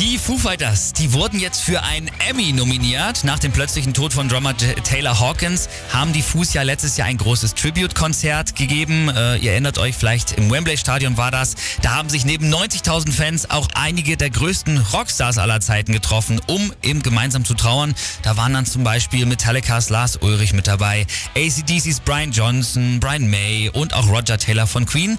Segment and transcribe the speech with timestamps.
[0.00, 3.22] Die Foo Fighters, die wurden jetzt für ein Emmy nominiert.
[3.22, 7.18] Nach dem plötzlichen Tod von Drummer Taylor Hawkins haben die Foos ja letztes Jahr ein
[7.18, 9.10] großes Tribute-Konzert gegeben.
[9.10, 11.54] Äh, ihr erinnert euch vielleicht, im Wembley-Stadion war das.
[11.82, 16.72] Da haben sich neben 90.000 Fans auch einige der größten Rockstars aller Zeiten getroffen, um
[16.82, 17.94] eben gemeinsam zu trauern.
[18.22, 23.68] Da waren dann zum Beispiel Metallicas Lars Ulrich mit dabei, ACDCs Brian Johnson, Brian May
[23.68, 25.18] und auch Roger Taylor von Queen.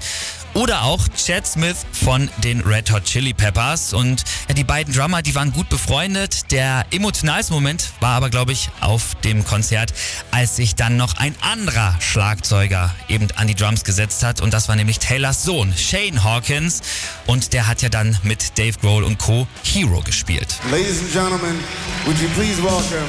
[0.54, 3.94] Oder auch Chad Smith von den Red Hot Chili Peppers.
[3.94, 6.52] Und ja, die beiden Drummer, die waren gut befreundet.
[6.52, 9.94] Der emotionalste Moment war aber, glaube ich, auf dem Konzert,
[10.32, 14.42] als sich dann noch ein anderer Schlagzeuger eben an die Drums gesetzt hat.
[14.42, 16.82] Und das war nämlich Taylors Sohn, Shane Hawkins.
[17.28, 19.48] Und der hat ja dann mit Dave Grohl und Co.
[19.64, 20.60] Hero gespielt.
[20.70, 21.60] Ladies and Gentlemen,
[22.06, 23.08] would you please welcome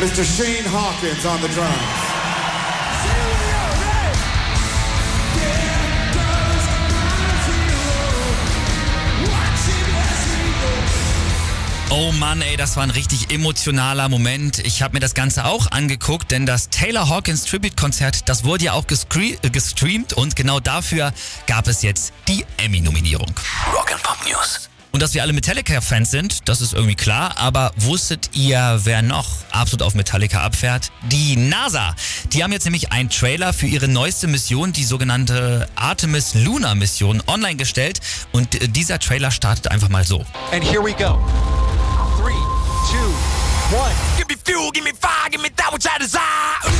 [0.00, 0.24] Mr.
[0.24, 2.03] Shane Hawkins on the drums.
[11.96, 14.58] Oh Mann, ey, das war ein richtig emotionaler Moment.
[14.58, 18.72] Ich habe mir das Ganze auch angeguckt, denn das Taylor Hawkins Tribute-Konzert, das wurde ja
[18.72, 21.12] auch äh, gestreamt und genau dafür
[21.46, 23.32] gab es jetzt die Emmy-Nominierung.
[23.72, 24.68] Rock'n'Pop News.
[24.90, 27.38] Und dass wir alle Metallica-Fans sind, das ist irgendwie klar.
[27.38, 30.90] Aber wusstet ihr, wer noch absolut auf Metallica abfährt?
[31.12, 31.94] Die NASA.
[32.32, 37.22] Die haben jetzt nämlich einen Trailer für ihre neueste Mission, die sogenannte Artemis Luna Mission,
[37.28, 38.00] online gestellt.
[38.32, 40.26] Und äh, dieser Trailer startet einfach mal so.
[40.50, 41.20] And here we go
[44.44, 46.74] fuel, give me fire, give me that which I desire.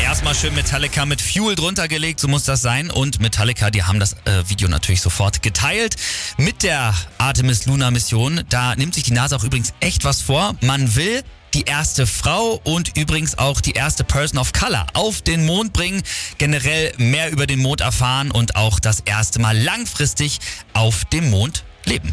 [0.00, 2.90] Erstmal schön Metallica mit Fuel drunter gelegt, so muss das sein.
[2.90, 5.96] Und Metallica, die haben das äh, Video natürlich sofort geteilt
[6.36, 8.42] mit der Artemis Luna Mission.
[8.48, 10.54] Da nimmt sich die NASA auch übrigens echt was vor.
[10.60, 11.22] Man will
[11.54, 16.02] die erste Frau und übrigens auch die erste Person of Color auf den Mond bringen,
[16.38, 20.38] generell mehr über den Mond erfahren und auch das erste Mal langfristig
[20.74, 22.12] auf dem Mond leben.